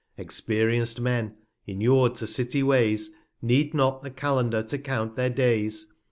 [0.17, 1.35] Experienc'd Men,
[1.67, 5.93] inur'd to City Ways, Need not the Calendar to count their Days.